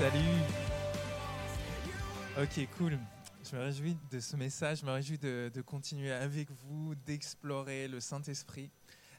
[0.00, 0.40] Salut.
[2.40, 2.98] Ok, cool.
[3.44, 8.00] Je me réjouis de ce message, je me réjouis de, continuer avec vous, d'explorer le
[8.00, 8.70] Saint-Esprit.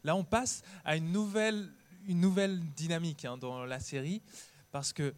[0.04, 1.72] Là, on passe à une nouvelle,
[2.08, 4.24] une nouvelle dynamique hein, dans la série,
[4.72, 5.14] parce que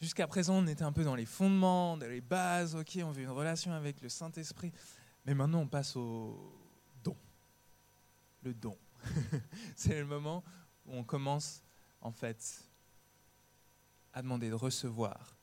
[0.00, 3.22] jusqu'à présent, on était un peu dans les fondements, dans les bases, ok, on veut
[3.22, 4.72] une relation avec le Saint-Esprit,
[5.26, 6.58] mais maintenant, on passe au
[7.04, 7.16] don.
[8.42, 8.76] Le don.
[9.76, 10.42] C'est le moment
[10.86, 11.62] où on commence,
[12.00, 12.63] en fait,
[14.14, 15.36] à demander de recevoir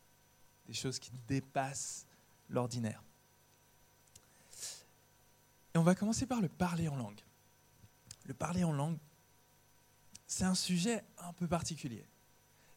[0.66, 2.07] des choses qui dépassent
[2.49, 3.03] l'ordinaire.
[5.73, 7.21] Et on va commencer par le parler en langue.
[8.25, 8.97] Le parler en langue,
[10.25, 12.05] c'est un sujet un peu particulier.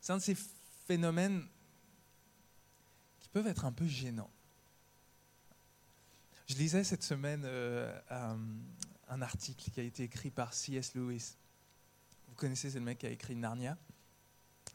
[0.01, 0.37] C'est un de ces
[0.87, 1.47] phénomènes
[3.21, 4.31] qui peuvent être un peu gênants.
[6.47, 8.39] Je lisais cette semaine euh, un,
[9.09, 10.95] un article qui a été écrit par C.S.
[10.95, 11.37] Lewis.
[12.29, 13.79] Vous connaissez, c'est le mec qui a écrit Narnia.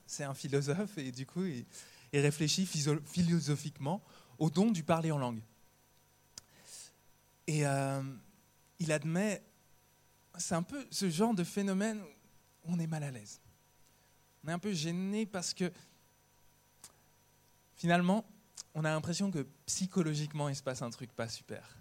[0.09, 1.65] C'est un philosophe et du coup, il,
[2.11, 4.03] réfléchit philosophiquement
[4.39, 5.39] au don du parler en langue.
[7.45, 8.01] Et euh,
[8.79, 9.43] il admet,
[10.35, 12.01] c'est un peu ce genre de phénomène
[12.63, 13.39] où on est mal à l'aise.
[14.43, 15.71] On est un peu gêné parce que
[17.75, 18.25] finalement,
[18.73, 21.77] on a l'impression que psychologiquement, il se passe un truc pas super.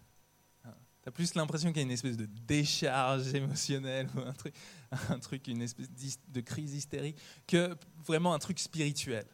[1.11, 4.55] Plus l'impression qu'il y a une espèce de décharge émotionnelle ou un truc,
[5.09, 5.89] un truc une espèce
[6.29, 9.27] de crise hystérique que vraiment un truc spirituel.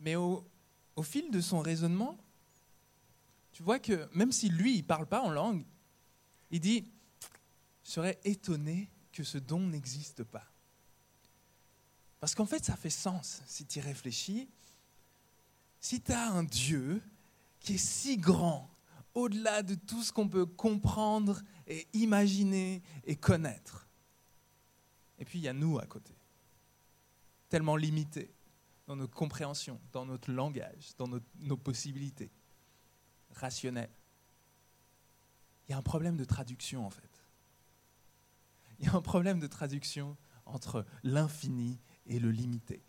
[0.00, 0.46] Mais au,
[0.96, 2.18] au fil de son raisonnement,
[3.52, 5.64] tu vois que même si lui, il parle pas en langue,
[6.50, 6.84] il dit,
[7.84, 10.44] je serais étonné que ce don n'existe pas.
[12.20, 14.48] Parce qu'en fait, ça fait sens si tu y réfléchis.
[15.78, 17.02] Si tu as un Dieu
[17.64, 18.70] qui est si grand,
[19.14, 23.88] au-delà de tout ce qu'on peut comprendre et imaginer et connaître.
[25.18, 26.14] Et puis il y a nous à côté,
[27.48, 28.34] tellement limités
[28.86, 32.30] dans notre compréhension, dans notre langage, dans notre- nos possibilités
[33.30, 33.96] rationnelles.
[35.66, 37.24] Il y a un problème de traduction en fait.
[38.78, 42.84] Il y a un problème de traduction entre l'infini et le limité.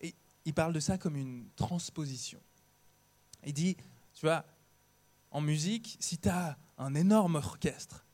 [0.00, 0.14] Et
[0.46, 2.40] il parle de ça comme une transposition.
[3.44, 3.76] Il dit,
[4.14, 4.44] tu vois,
[5.30, 8.04] en musique, si tu as un énorme orchestre,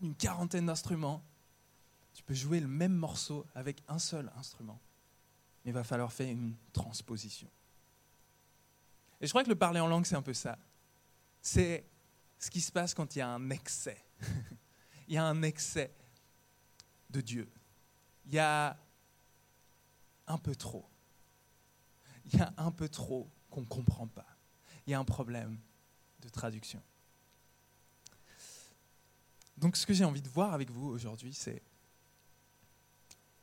[0.00, 1.22] une quarantaine d'instruments,
[2.14, 4.80] tu peux jouer le même morceau avec un seul instrument.
[5.64, 7.50] Mais il va falloir faire une transposition.
[9.20, 10.58] Et je crois que le parler en langue, c'est un peu ça.
[11.42, 11.84] C'est
[12.38, 14.04] ce qui se passe quand il y a un excès.
[15.08, 15.92] il y a un excès
[17.10, 17.50] de Dieu.
[18.26, 18.76] Il y a
[20.26, 20.88] un peu trop.
[22.26, 24.27] Il y a un peu trop qu'on ne comprend pas.
[24.88, 25.58] Il y a un problème
[26.22, 26.82] de traduction.
[29.58, 31.60] Donc ce que j'ai envie de voir avec vous aujourd'hui, c'est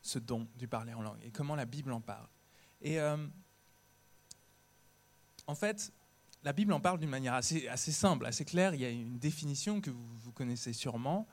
[0.02, 2.28] ce don du parler en langue et comment la Bible en parle.
[2.82, 3.28] Et euh,
[5.46, 5.94] en fait,
[6.42, 8.74] la Bible en parle d'une manière assez, simple, assez claire.
[8.74, 11.28] Il y a une définition que vous connaissez sûrement.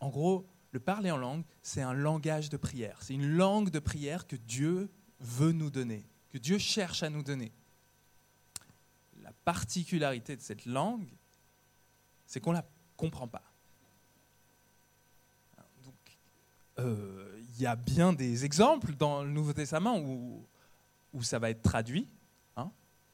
[0.00, 2.96] En gros, le parler en langue, c'est un langage de prière.
[3.02, 4.90] C'est une langue de prière que Dieu
[5.20, 7.52] veut nous donner, que Dieu cherche à nous donner.
[9.44, 11.08] La particularité de cette langue,
[12.26, 12.66] c'est qu'on ne la
[12.96, 13.42] comprend pas.
[15.84, 15.94] Donc,
[16.78, 20.46] euh, il y a bien des exemples dans le Nouveau Testament où,
[21.12, 22.08] où ça va être traduit.
[22.56, 22.70] hein.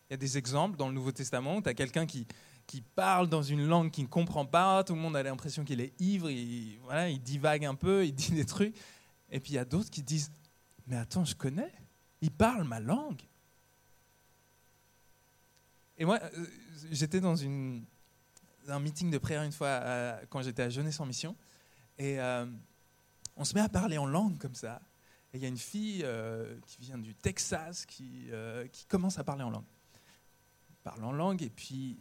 [0.08, 2.26] Il y a des exemples dans le Nouveau Testament où tu as quelqu'un qui,
[2.66, 5.80] qui parle dans une langue qu'il ne comprend pas, tout le monde a l'impression qu'il
[5.80, 8.76] est ivre, il, voilà, il divague un peu, il dit des trucs.
[9.30, 10.30] Et puis il y a d'autres qui disent,
[10.86, 11.72] mais attends, je connais,
[12.20, 13.22] il parle ma langue.
[15.98, 16.46] Et moi, euh,
[16.92, 21.36] j'étais dans un meeting de prière une fois quand j'étais à Jeunesse en Mission,
[21.98, 22.46] et euh,
[23.36, 24.80] on se met à parler en langue comme ça.
[25.32, 28.30] Et il y a une fille euh, qui vient du Texas qui,
[28.88, 29.64] commence à parler en langue.
[30.70, 31.98] Elle parle en langue, et puis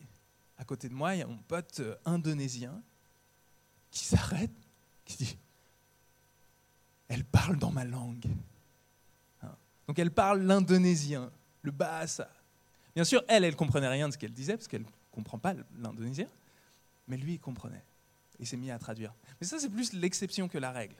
[0.58, 2.82] à côté de moi, il y a mon pote indonésien
[3.90, 4.54] qui s'arrête,
[5.06, 5.38] qui dit
[7.08, 8.28] Elle parle dans ma langue.
[9.42, 9.56] Hein.
[9.88, 11.32] Donc elle parle l'indonésien,
[11.64, 12.30] le bahasa.
[12.98, 15.54] Bien sûr, elle, elle comprenait rien de ce qu'elle disait, parce qu'elle ne comprend pas
[15.78, 16.26] l'indonésien,
[17.08, 17.84] mais lui, il comprenait.
[18.40, 19.14] Et s'est mis à traduire.
[19.40, 20.96] Mais ça, c'est plus l'exception que la règle.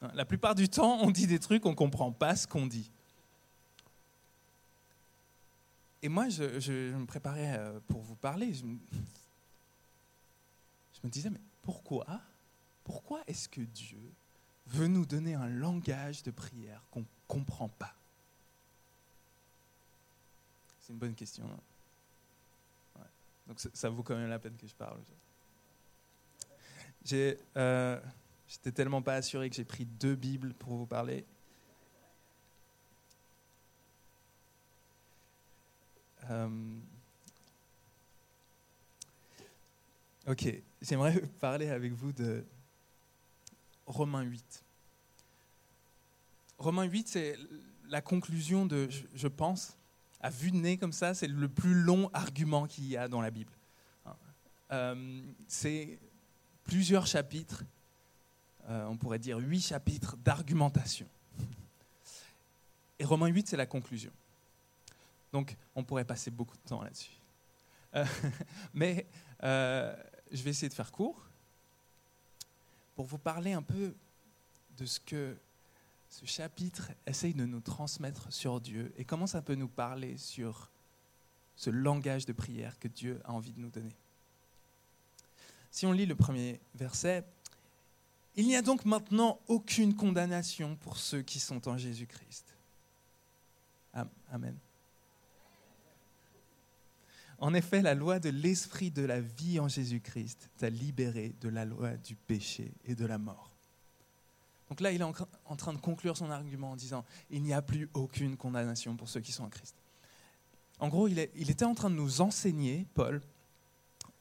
[0.00, 2.66] Hein, La plupart du temps, on dit des trucs, on ne comprend pas ce qu'on
[2.66, 2.90] dit.
[6.00, 8.54] Et moi, je me préparais euh, pour vous parler.
[8.54, 8.78] Je me,
[10.94, 12.06] je me disais, mais pourquoi
[12.82, 14.14] Pourquoi est-ce que Dieu
[14.68, 17.94] veut nous donner un langage de prière qu'on ne comprend pas?
[20.82, 21.48] C'est une bonne question.
[23.46, 24.98] Donc ça, vaut quand même la peine que je parle.
[27.12, 28.00] Euh,
[28.46, 31.24] j'étais euh, tellement pas assuré que j'ai pris deux Bibles pour vous parler.
[36.30, 36.48] Euh,
[40.26, 42.44] ok, j'aimerais parler avec vous de
[43.86, 44.64] Romains 8.
[46.58, 47.36] Romains 8, c'est
[47.88, 49.76] la conclusion de, je pense,
[50.22, 53.20] à vue de nez comme ça, c'est le plus long argument qu'il y a dans
[53.20, 53.52] la Bible.
[54.70, 55.98] Euh, c'est
[56.64, 57.64] plusieurs chapitres,
[58.68, 61.08] euh, on pourrait dire huit chapitres d'argumentation.
[62.98, 64.12] Et Romains 8, c'est la conclusion.
[65.32, 67.20] Donc, on pourrait passer beaucoup de temps là-dessus.
[67.94, 68.06] Euh,
[68.72, 69.06] mais
[69.42, 71.28] je vais essayer de faire court
[72.94, 73.94] pour vous parler un peu
[74.76, 75.36] de ce que
[76.12, 80.70] ce chapitre essaye de nous transmettre sur Dieu et comment ça peut nous parler sur
[81.56, 83.96] ce langage de prière que Dieu a envie de nous donner.
[85.70, 87.24] Si on lit le premier verset,
[88.36, 92.58] il n'y a donc maintenant aucune condamnation pour ceux qui sont en Jésus-Christ.
[94.30, 94.58] Amen.
[97.38, 101.64] En effet, la loi de l'esprit de la vie en Jésus-Christ t'a libéré de la
[101.64, 103.51] loi du péché et de la mort.
[104.72, 107.60] Donc là, il est en train de conclure son argument en disant, il n'y a
[107.60, 109.76] plus aucune condamnation pour ceux qui sont en Christ.
[110.78, 113.20] En gros, il, était en train de nous enseigner, Paul,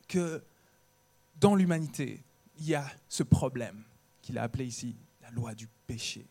[0.10, 0.44] que
[1.38, 2.22] dans l'humanité,
[2.60, 3.82] il y a ce problème
[4.22, 6.28] qu'il a appelé ici la loi du péché.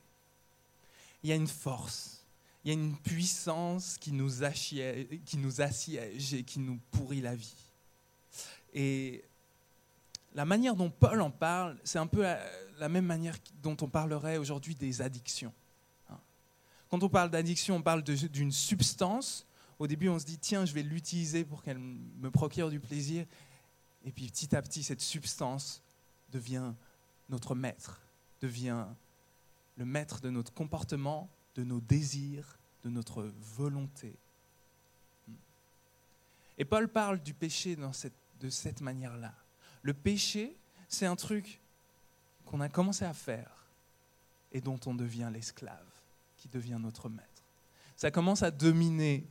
[1.23, 2.19] Il y a une force
[2.63, 7.23] il y a une puissance qui nous, assiège, qui nous assiège et qui nous pourrit
[7.23, 7.57] la vie.
[8.75, 9.25] Et
[10.35, 14.37] la manière dont Paul en parle, c'est un peu la, même manière dont on parlerait
[14.37, 15.53] aujourd'hui des addictions.
[16.09, 16.19] Hein.
[16.89, 19.47] Quand on parle d'addiction, on parle d'une substance.
[19.79, 23.27] Au début, on se dit, tiens, je vais l'utiliser pour qu'elle me procure du plaisir.
[24.05, 25.83] Et puis petit à petit, cette substance
[26.31, 26.73] devient
[27.29, 28.01] notre maître,
[28.41, 28.87] devient
[29.77, 34.17] le maître de notre comportement, de nos désirs, de notre volonté.
[36.57, 39.35] Et Paul parle du péché de cette manière-là.
[39.83, 40.57] Le péché,
[40.89, 41.61] c'est un truc
[42.45, 43.67] qu'on a commencé à faire
[44.53, 45.87] et dont on devient l'esclave,
[46.37, 47.29] qui devient notre maître.
[47.97, 49.27] Ça commence à dominer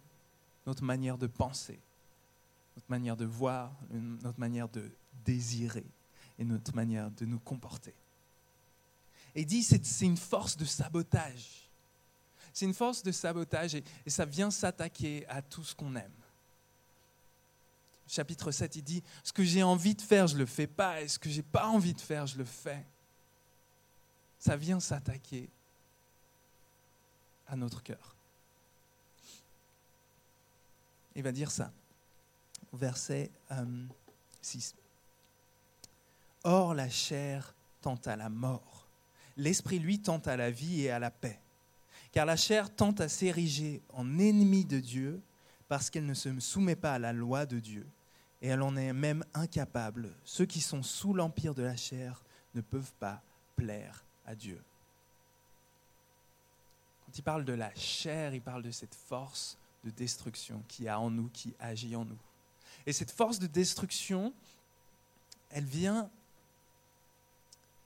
[0.65, 1.79] notre manière de penser,
[2.75, 4.89] notre manière de voir, notre manière de
[5.25, 5.85] désirer
[6.37, 7.93] et notre manière de nous comporter.
[9.35, 11.69] Et dit, c'est une force de sabotage
[12.53, 16.11] c'est une force de sabotage et, ça vient s'attaquer à tout ce qu'on aime.
[18.09, 21.01] Chapitre 7, il dit, ce que j'ai envie de faire, je ne le fais pas,
[21.01, 22.85] et ce que je n'ai pas envie de faire, je le fais.
[24.39, 25.49] Ça vient s'attaquer
[27.47, 28.15] à notre cœur.
[31.15, 31.71] Il va dire ça,
[32.73, 33.31] verset
[34.41, 34.75] 6.
[34.75, 34.81] Euh,
[36.45, 38.87] Or, la chair tend à la mort,
[39.35, 41.39] l'esprit, lui, tend à la vie et à la paix
[42.11, 45.21] car la chair tente à s'ériger en ennemi de Dieu
[45.67, 47.87] parce qu'elle ne se soumet pas à la loi de Dieu.
[48.41, 50.15] Et elle en est même incapable.
[50.23, 52.23] Ceux qui sont sous l'empire de la chair
[52.55, 53.21] ne peuvent pas
[53.55, 54.61] plaire à Dieu.
[57.05, 60.99] Quand il parle de la chair, il parle de cette force de destruction qui a
[60.99, 62.17] en nous, qui agit en nous.
[62.85, 64.33] Et cette force de destruction,
[65.49, 66.09] elle vient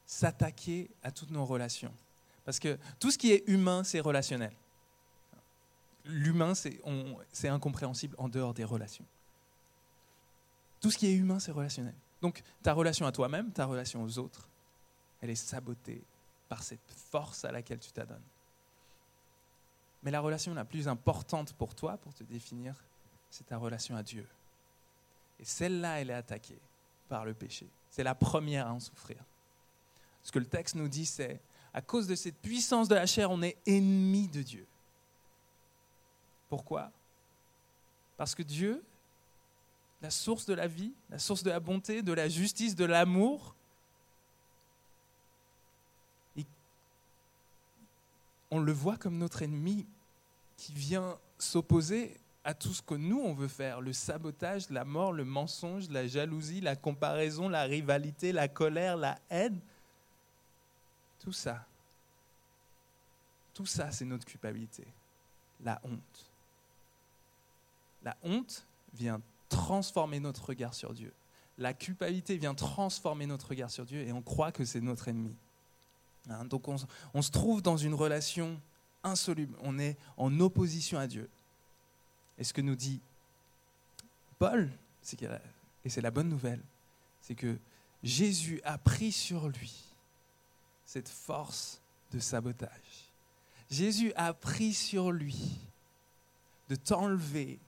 [0.06, 1.94] s'attaquer à toutes nos relations.
[2.46, 4.54] Parce que tout ce qui est humain, c'est relationnel.
[6.06, 9.06] L'humain, c'est incompréhensible en dehors des relations.
[10.84, 11.96] Tout ce qui est humain, c'est relationnel.
[12.22, 14.50] Donc ta relation à toi-même, ta relation aux autres,
[15.22, 16.04] elle est sabotée
[16.50, 18.22] par cette force à laquelle tu t'adonnes.
[20.04, 22.76] Mais la relation la plus importante pour toi, pour te définir,
[23.30, 24.28] c'est ta relation à Dieu.
[25.40, 26.60] Et celle-là, elle est attaquée
[27.08, 27.70] par le péché.
[27.90, 29.24] C'est la première à en souffrir.
[30.22, 31.40] Ce que le texte nous dit, c'est
[31.74, 34.68] à cause de cette puissance de la chair, on est ennemi de Dieu.
[36.50, 36.92] Pourquoi?
[38.18, 38.84] Parce que Dieu,
[40.04, 43.56] la source de la vie, la source de la bonté, de la justice, de l'amour,
[48.52, 49.88] on le voit comme notre ennemi
[50.58, 53.82] qui vient s'opposer à tout ce que nous, on veut faire.
[53.82, 59.18] Le sabotage, la mort, le mensonge, la jalousie, la comparaison, la rivalité, la colère, la
[59.30, 59.60] haine.
[61.20, 61.66] Tout ça,
[63.54, 64.86] tout ça, c'est notre culpabilité.
[65.64, 66.32] La honte.
[68.04, 69.22] La honte vient
[69.54, 71.14] transformer notre regard sur Dieu.
[71.58, 75.36] La culpabilité vient transformer notre regard sur Dieu et on croit que c'est notre ennemi.
[76.30, 76.78] Hein, donc on,
[77.14, 78.60] on, se trouve dans une relation
[79.04, 79.56] insoluble.
[79.62, 81.30] On est en opposition à Dieu.
[82.38, 83.00] Et ce que nous dit
[84.40, 84.70] Paul,
[85.86, 86.62] et c'est la bonne nouvelle,
[87.22, 87.58] c'est que
[88.02, 89.84] Jésus a pris sur lui
[90.86, 91.80] cette force
[92.12, 93.12] de sabotage.
[93.70, 95.60] Jésus a pris sur lui
[96.70, 97.60] de t'enlever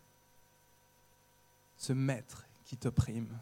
[1.86, 3.38] ce maître qui t'opprime.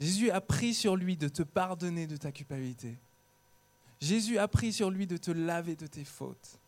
[0.00, 2.98] Jésus a pris sur lui de te pardonner de ta culpabilité.
[4.00, 6.58] Jésus a pris sur lui de te laver de tes fautes.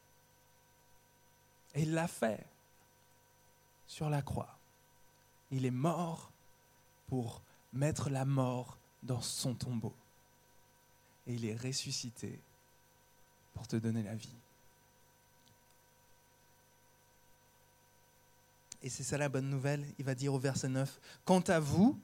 [1.75, 2.47] Et il l'a fait
[3.89, 4.57] sur la croix.
[5.51, 6.31] Il est mort
[7.09, 7.43] pour
[7.73, 9.97] mettre la mort dans son tombeau.
[11.27, 12.39] Et il est ressuscité
[13.53, 14.37] pour te donner la vie.
[18.85, 19.83] Et c'est ça la bonne nouvelle.
[19.99, 21.99] Il va dire au verset 9, Quant à vous,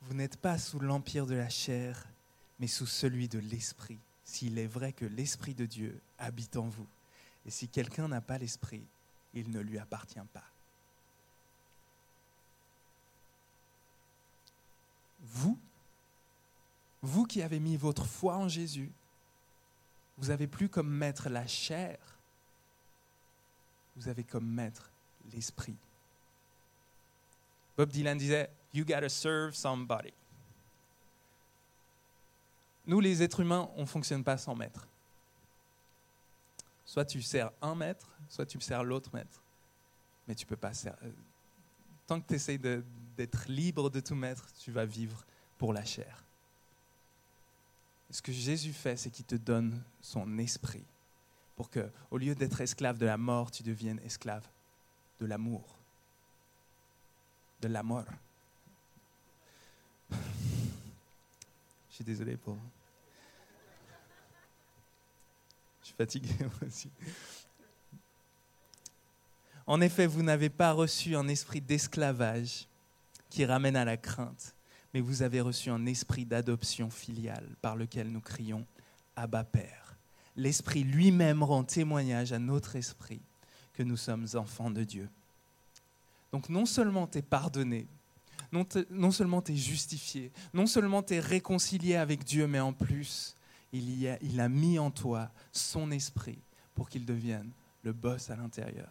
[0.00, 2.08] vous n'êtes pas sous l'empire de la chair,
[2.58, 6.86] mais sous celui de l'Esprit, s'il est vrai que l'Esprit de Dieu habite en vous.
[7.44, 8.82] Et si quelqu'un n'a pas l'Esprit,
[9.34, 10.42] il ne lui appartient pas.
[15.20, 15.58] Vous,
[17.02, 18.90] vous qui avez mis votre foi en Jésus,
[20.16, 21.98] vous avez plus comme maître la chair,
[23.96, 24.91] vous avez comme maître
[25.32, 25.76] l'esprit.
[27.76, 30.12] Bob Dylan disait, You gotta serve somebody.
[32.86, 34.88] Nous, les êtres humains, on ne fonctionne pas sans maître.
[36.84, 39.42] Soit tu sers un maître, soit tu sers l'autre maître.
[40.26, 40.98] Mais tu peux pas servir.
[41.04, 41.12] Euh,
[42.06, 45.24] tant que tu essayes d'être libre de tout maître, tu vas vivre
[45.58, 46.24] pour la chair.
[48.10, 50.84] Ce que Jésus fait, c'est qu'il te donne son esprit
[51.56, 54.46] pour que, au lieu d'être esclave de la mort, tu deviennes esclave
[55.22, 55.62] de l'amour.
[57.60, 58.04] De l'amour.
[60.10, 62.56] Je suis désolé pour.
[65.80, 66.34] Je suis fatigué
[66.66, 66.90] aussi.
[69.64, 72.66] En effet, vous n'avez pas reçu un esprit d'esclavage
[73.30, 74.56] qui ramène à la crainte,
[74.92, 78.66] mais vous avez reçu un esprit d'adoption filiale par lequel nous crions
[79.14, 79.96] Abba Père.
[80.34, 83.22] L'Esprit lui-même rend témoignage à notre esprit
[83.74, 85.08] que nous sommes enfants de Dieu.
[86.32, 87.86] Donc non seulement tu es pardonné,
[88.50, 92.72] non, non seulement tu es justifié, non seulement tu es réconcilié avec Dieu, mais en
[92.72, 93.34] plus,
[93.72, 96.38] il, y a, il a mis en toi son esprit
[96.74, 97.50] pour qu'il devienne
[97.82, 98.90] le boss à l'intérieur.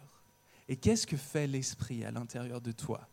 [0.68, 3.06] Et qu'est-ce que fait l'esprit à l'intérieur de toi?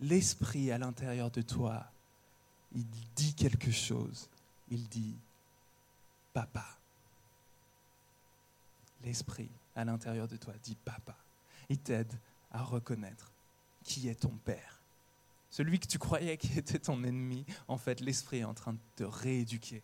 [0.00, 1.86] L'esprit à l'intérieur de toi,
[2.74, 2.84] il
[3.14, 4.28] dit quelque chose.
[4.70, 5.14] Il dit
[6.32, 6.66] papa.
[9.04, 11.16] L'esprit à l'intérieur de toi dit papa.
[11.68, 12.12] Il t'aide
[12.50, 13.30] à reconnaître
[13.84, 14.80] qui est ton père.
[15.50, 18.78] Celui que tu croyais qui était ton ennemi, en fait, l'esprit est en train de
[18.96, 19.82] te rééduquer.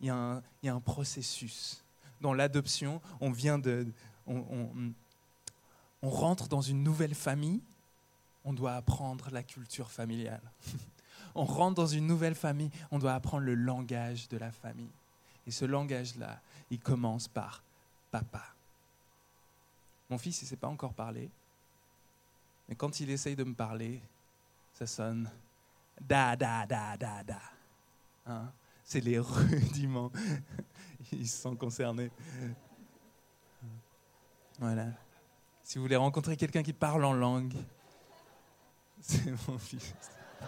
[0.00, 1.82] Il y a un, processus.
[2.20, 3.86] Dans l'adoption, on vient de.
[4.26, 4.92] On
[6.02, 7.62] rentre dans une nouvelle famille,
[8.44, 10.42] on doit apprendre la culture familiale.
[11.34, 14.90] on rentre dans une nouvelle famille, on doit apprendre le langage de la famille.
[15.46, 17.62] Et ce langage-là, il commence par
[18.10, 18.44] papa.
[20.10, 21.30] Mon fils, il ne sait pas encore parler,
[22.68, 24.00] mais quand il essaye de me parler,
[24.72, 25.30] ça sonne
[26.00, 27.40] da, da, da, da, da.
[28.26, 28.52] Hein?
[28.84, 30.12] C'est les rudiments.
[31.12, 32.10] Ils sont concernés.
[34.58, 34.86] Voilà.
[35.62, 37.54] Si vous voulez rencontrer quelqu'un qui parle en langue,
[39.00, 39.94] c'est mon fils.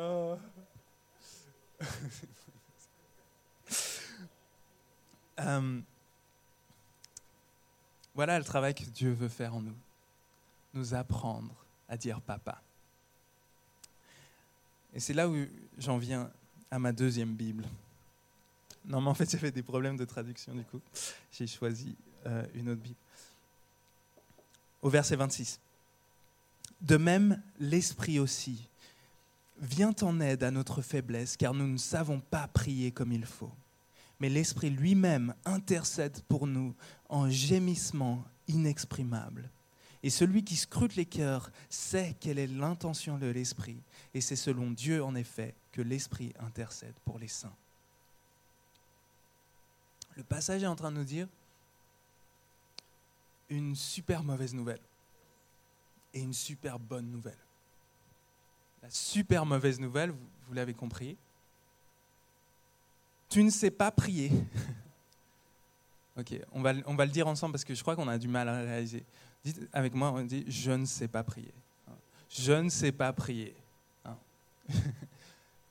[0.00, 0.37] Oh.
[5.40, 5.80] Euh,
[8.12, 9.76] voilà le travail que Dieu veut faire en nous.
[10.74, 11.54] Nous apprendre
[11.88, 12.60] à dire papa.
[14.92, 15.36] Et c'est là où
[15.78, 16.28] j'en viens
[16.72, 17.64] à ma deuxième Bible.
[18.84, 20.80] Non, mais en fait, j'avais des problèmes de traduction, du coup.
[21.30, 21.94] J'ai choisi
[22.26, 22.96] euh, une autre Bible.
[24.82, 25.60] Au verset 26.
[26.80, 28.66] De même, l'Esprit aussi
[29.60, 33.52] vient en aide à notre faiblesse, car nous ne savons pas prier comme il faut
[34.20, 36.74] mais l'Esprit lui-même intercède pour nous
[37.08, 39.50] en gémissement inexprimable.
[40.02, 43.80] Et celui qui scrute les cœurs sait quelle est l'intention de l'Esprit,
[44.14, 47.54] et c'est selon Dieu en effet que l'Esprit intercède pour les saints.
[50.16, 51.28] Le passage est en train de nous dire
[53.50, 54.80] une super mauvaise nouvelle
[56.12, 57.38] et une super bonne nouvelle.
[58.88, 61.16] Super mauvaise nouvelle, vous, l'avez compris,
[63.28, 64.32] tu ne sais pas prier.
[66.18, 68.60] ok, on va, le dire ensemble parce que je crois qu'on a du mal à
[68.60, 69.04] réaliser.
[69.44, 71.52] Dites avec moi, on dit je ne sais pas prier.
[72.30, 73.54] Je ne sais pas prier.
[74.04, 74.16] Hein.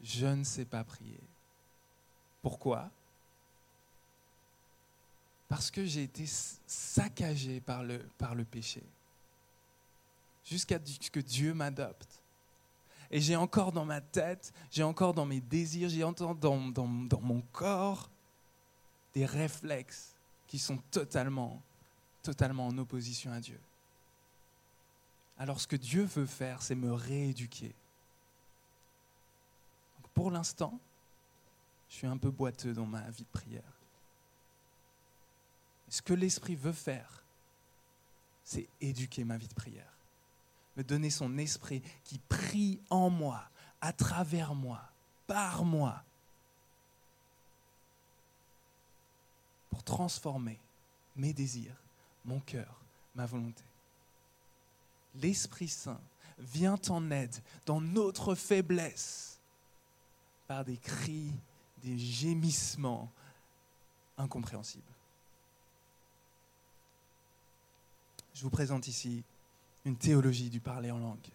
[0.01, 1.19] je ne sais pas prier.
[2.41, 2.89] Pourquoi?
[5.47, 8.83] Parce que j'ai été saccagé par le péché.
[10.45, 12.21] Jusqu'à ce que Dieu m'adopte.
[13.11, 17.41] Et j'ai encore dans ma tête, j'ai encore dans mes désirs, j'ai encore dans, mon
[17.51, 18.09] corps
[19.13, 20.13] des réflexes
[20.47, 21.61] qui sont totalement,
[22.21, 23.59] totalement en opposition à Dieu.
[25.37, 27.73] Alors ce que Dieu veut faire, c'est me rééduquer.
[30.13, 30.79] pour l'instant,
[31.89, 33.61] je suis un peu boiteux dans ma vie de prière.
[35.89, 37.23] Ce que l'Esprit veut faire,
[38.43, 39.96] c'est éduquer ma vie de prière.
[40.77, 43.43] Me donner son esprit qui prie en moi,
[43.81, 44.79] à travers moi,
[45.25, 46.03] par moi,
[49.71, 50.59] pour transformer
[51.15, 51.75] mes désirs,
[52.25, 52.79] mon cœur,
[53.15, 53.63] ma volonté.
[55.15, 55.99] L'Esprit Saint
[56.37, 59.39] vient en aide dans notre faiblesse
[60.47, 61.33] par des cris,
[61.83, 63.11] des gémissements
[64.17, 64.83] incompréhensibles.
[68.33, 69.23] Je vous présente ici
[69.87, 71.31] une théologie du parler en langue.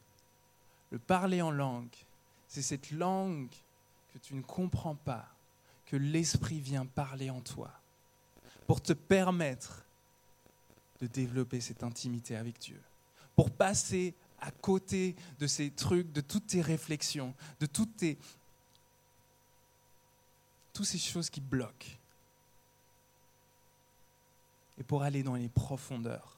[0.90, 1.94] Le parler en langue,
[2.46, 3.50] c'est cette langue
[4.12, 5.26] que tu ne comprends pas,
[5.86, 7.70] que l'Esprit vient parler en toi,
[8.66, 9.84] pour te permettre
[11.00, 12.80] de développer cette intimité avec Dieu,
[13.34, 18.18] pour passer à côté de ces trucs, de toutes tes réflexions, de toutes tes...
[20.74, 21.96] toutes ces choses qui bloquent,
[24.78, 26.31] et pour aller dans les profondeurs.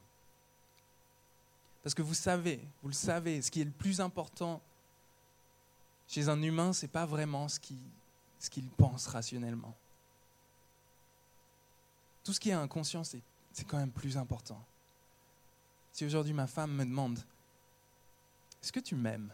[1.84, 4.60] Parce que vous savez, vous le savez, ce qui est le plus important
[6.08, 7.78] chez un humain, ce n'est pas vraiment ce qu'il
[8.44, 9.74] ce qu'il pense rationnellement.
[12.22, 13.22] Tout ce qui est inconscient, c'est
[13.66, 14.62] quand même plus important.
[15.92, 17.18] Si aujourd'hui ma femme me demande,
[18.62, 19.32] est-ce que tu m'aimes?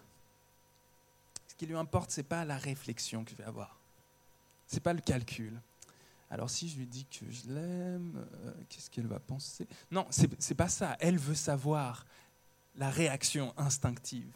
[1.49, 3.78] Ce qui lui importe, ce n'est pas la réflexion que je vais avoir.
[4.69, 5.61] Ce n'est pas le calcul.
[6.30, 9.66] Alors si je lui dis que je l'aime, euh, qu'est-ce qu'elle va penser?
[9.90, 10.97] Non, ce n'est pas ça.
[11.00, 12.07] Elle veut savoir
[12.77, 14.33] la réaction instinctive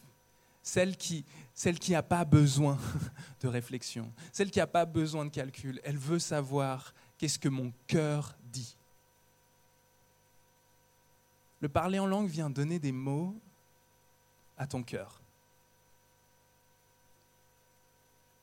[0.65, 2.79] celle qui celle qui n'a pas besoin
[3.41, 5.81] de réflexion, celle qui n'a pas besoin de calcul.
[5.85, 8.77] Elle veut savoir qu'est-ce que mon cœur dit.
[11.61, 13.39] Le parler en langue vient donner des mots
[14.59, 15.21] à ton cœur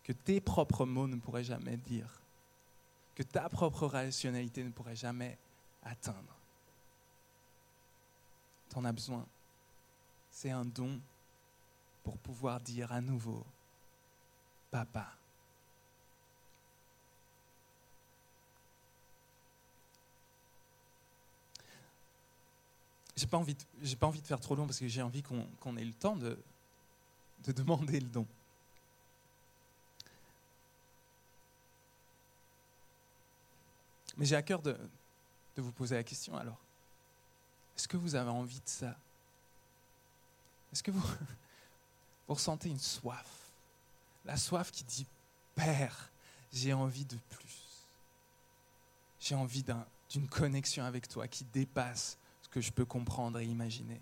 [0.04, 2.21] que tes propres mots ne pourraient jamais dire,
[3.13, 5.38] que ta propre rationalité ne pourrait jamais
[5.84, 6.38] atteindre.
[8.69, 9.25] Tu en as besoin.
[10.32, 11.00] C'est un don
[12.04, 13.46] pour pouvoir dire à nouveau,
[14.72, 15.13] Papa.
[23.15, 25.78] J'ai pas envie de, pas envie de faire trop long parce que j'ai envie qu'on
[25.78, 26.39] ait le temps de,
[27.44, 28.26] de demander le don.
[34.17, 34.76] Mais j'ai à cœur de
[35.58, 36.58] vous poser la question alors.
[37.78, 38.96] Est-ce que vous avez envie de ça?
[40.71, 41.07] Est-ce que vous,
[42.27, 43.27] ressentez une soif?
[44.25, 45.05] La soif qui dit,
[45.55, 46.12] Père,
[46.53, 47.88] j'ai envie de plus.
[49.19, 49.63] J'ai envie
[50.10, 54.01] d'une connexion avec toi qui dépasse ce que je peux comprendre et imaginer.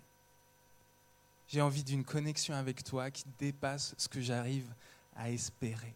[1.48, 4.72] J'ai envie d'une connexion avec toi qui dépasse ce que j'arrive
[5.16, 5.94] à espérer.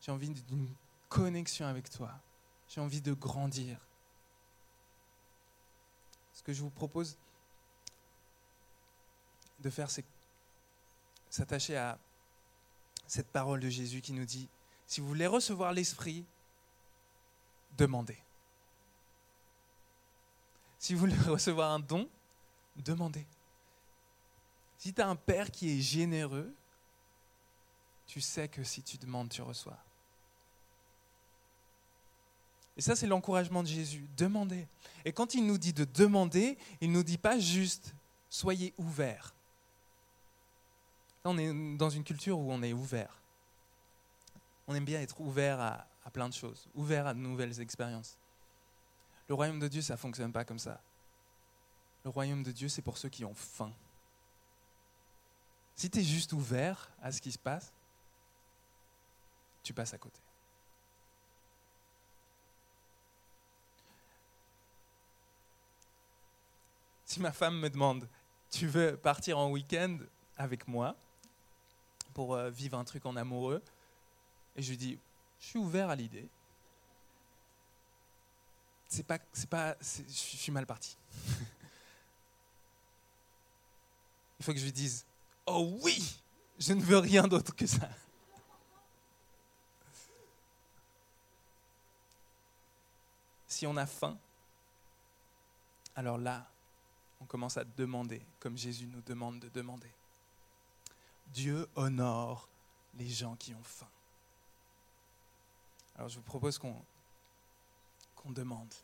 [0.00, 0.68] J'ai envie d'une
[1.08, 2.12] connexion avec toi.
[2.68, 3.78] J'ai envie de grandir.
[6.34, 7.16] Ce que je vous propose
[9.58, 10.04] de faire, c'est
[11.30, 11.98] s'attacher à
[13.06, 14.48] cette parole de Jésus qui nous dit,
[14.86, 16.24] si vous voulez recevoir l'Esprit,
[17.76, 18.18] demandez.
[20.78, 22.08] Si vous voulez recevoir un don,
[22.76, 23.26] demandez.
[24.78, 26.54] Si tu as un Père qui est généreux,
[28.06, 29.78] tu sais que si tu demandes, tu reçois.
[32.76, 34.08] Et ça, c'est l'encouragement de Jésus.
[34.16, 34.68] Demandez.
[35.04, 37.92] Et quand il nous dit de demander, il ne nous dit pas juste
[38.30, 39.34] soyez ouverts
[41.28, 43.20] on est dans une culture où on est ouvert.
[44.66, 48.16] On aime bien être ouvert à, plein de choses, ouvert à de nouvelles expériences.
[49.28, 50.80] Le royaume de Dieu, ça ne fonctionne pas comme ça.
[52.02, 53.72] Le royaume de Dieu, c'est pour ceux qui ont faim.
[55.74, 57.72] Si tu es juste ouvert à ce qui se passe,
[59.62, 60.20] tu passes à côté.
[67.04, 68.08] Si ma femme me demande,
[68.50, 69.98] tu veux partir en week-end
[70.38, 70.96] avec moi?
[72.18, 73.62] Pour euh, vivre un truc en amoureux.
[74.56, 74.98] Et je lui dis,
[75.38, 76.28] je suis ouvert à l'idée.
[78.88, 80.96] C'est pas, c'est pas, je suis mal parti.
[84.40, 85.06] Il faut que je lui dise,
[85.46, 86.20] oh oui,
[86.58, 87.88] je ne veux rien d'autre que ça.
[93.46, 94.18] Si on a faim,
[95.94, 96.50] alors là,
[97.20, 99.92] on commence à demander, comme Jésus nous demande de demander.
[101.28, 102.48] Dieu honore
[102.94, 103.88] les gens qui ont faim.
[105.96, 106.74] Alors je vous propose qu'on
[108.26, 108.74] demande.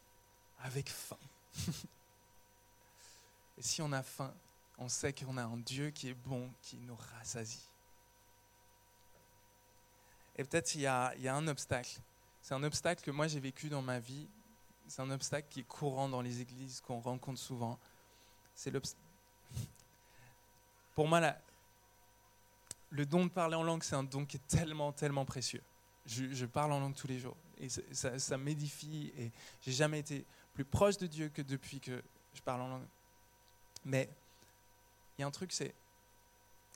[0.60, 1.18] avec faim.
[3.58, 4.34] Et si on a faim,
[4.78, 7.68] on sait qu'on a un Dieu qui est bon, qui nous rassasie.
[10.36, 12.00] Et peut-être il y a, un obstacle.
[12.42, 14.26] C'est un obstacle que moi j'ai vécu dans ma vie.
[14.88, 17.78] C'est un obstacle qui est courant dans les églises, qu'on rencontre souvent.
[18.54, 18.72] C'est
[20.94, 21.40] Pour moi, la,
[22.90, 25.62] le don de parler en langue, c'est un don qui est tellement, tellement précieux.
[26.06, 30.64] Je, parle en langue tous les jours et ça, m'édifie et j'ai jamais été plus
[30.64, 32.02] proche de Dieu que depuis que
[32.34, 32.86] je parle en langue.
[33.86, 34.08] Mais
[35.16, 35.74] il y a un truc, c'est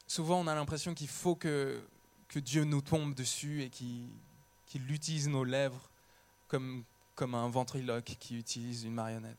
[0.07, 1.83] souvent on a l'impression qu'il faut que,
[2.29, 5.90] que Dieu nous tombe dessus et qu'il utilise nos lèvres
[6.49, 9.38] comme, comme un ventriloque qui utilise une marionnette.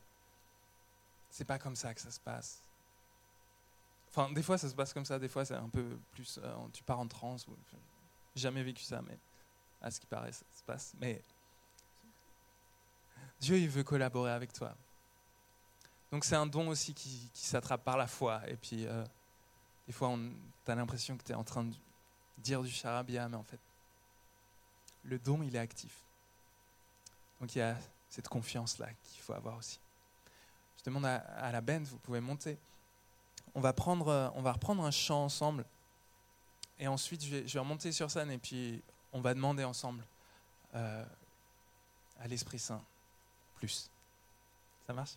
[1.30, 2.62] C'est pas comme ça que ça se passe.
[4.10, 6.38] Enfin, des fois ça se passe comme ça, des fois c'est un peu plus.
[6.42, 7.46] Euh, tu pars en transe.
[7.46, 7.56] Ou,
[8.34, 9.18] jamais vécu ça, mais
[9.80, 10.94] à ce qui paraît, ça se passe.
[11.00, 11.22] Mais
[13.40, 14.74] Dieu, il veut collaborer avec toi.
[16.10, 18.42] Donc c'est un don aussi qui, s'attrape par la foi.
[18.48, 19.04] Et puis, euh,
[19.86, 20.16] des fois,
[20.64, 21.74] tu as l'impression que tu es en train de
[22.38, 23.60] dire du charabia, mais en fait,
[25.04, 26.04] le don, il est actif.
[27.40, 27.76] Donc il y a
[28.08, 29.78] cette confiance-là qu'il faut avoir aussi.
[30.78, 32.58] Je demande à, la band, vous pouvez monter.
[33.54, 35.64] On va, prendre, euh, on va reprendre un chant ensemble.
[36.78, 38.82] Et ensuite, je vais, je vais remonter sur scène et puis
[39.12, 40.04] on va demander ensemble
[40.74, 41.04] euh,
[42.20, 42.82] à l'Esprit Saint
[43.56, 43.90] plus.
[44.86, 45.16] Ça marche?